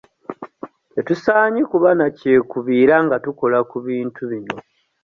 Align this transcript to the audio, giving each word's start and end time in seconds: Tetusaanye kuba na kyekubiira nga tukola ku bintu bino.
Tetusaanye 0.93 1.61
kuba 1.71 1.89
na 1.99 2.07
kyekubiira 2.17 2.95
nga 3.05 3.15
tukola 3.25 3.59
ku 3.69 3.77
bintu 3.85 4.21
bino. 4.31 4.57